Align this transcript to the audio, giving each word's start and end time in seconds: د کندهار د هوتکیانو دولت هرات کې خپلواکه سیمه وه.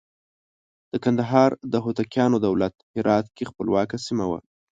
د 0.91 0.93
کندهار 1.05 1.51
د 1.71 1.73
هوتکیانو 1.85 2.37
دولت 2.47 2.73
هرات 2.93 3.25
کې 3.35 3.49
خپلواکه 3.49 3.95
سیمه 4.05 4.25
وه. 4.29 4.39